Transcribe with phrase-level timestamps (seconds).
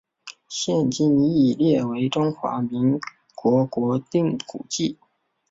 [0.49, 2.99] 现今亦列为中华民
[3.35, 4.97] 国国定古迹。